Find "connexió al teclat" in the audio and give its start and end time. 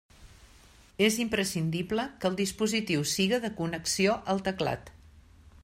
3.61-4.91